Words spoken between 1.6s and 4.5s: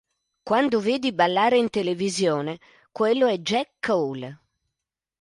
televisione, quello è Jack Cole.